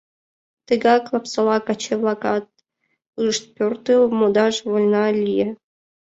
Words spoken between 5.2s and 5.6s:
лие.